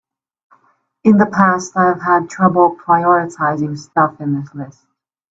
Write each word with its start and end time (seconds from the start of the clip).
In 1.03 1.19
the 1.19 1.27
past 1.27 1.77
I've 1.77 2.01
had 2.01 2.27
trouble 2.27 2.75
prioritizing 2.75 3.77
stuff 3.77 4.19
in 4.19 4.33
this 4.41 4.51
list. 4.55 4.87